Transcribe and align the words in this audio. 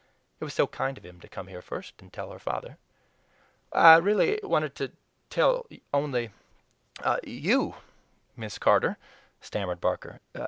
It 0.39 0.43
was 0.43 0.55
so 0.55 0.65
kind 0.65 0.97
of 0.97 1.05
him 1.05 1.19
to 1.19 1.27
come 1.29 1.45
here 1.45 1.61
first 1.61 2.01
and 2.01 2.11
tell 2.11 2.31
her 2.31 2.39
father. 2.39 2.79
"I 3.71 3.97
really 3.97 4.39
wanted 4.41 4.73
to 4.77 4.93
tell 5.29 5.67
only 5.93 6.31
YOU, 7.23 7.75
Miss 8.35 8.57
Carter," 8.57 8.97
stammered 9.41 9.79
Barker. 9.79 10.19